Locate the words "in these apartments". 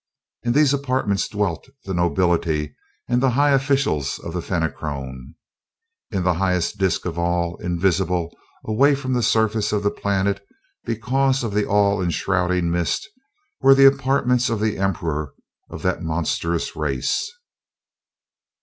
0.41-1.27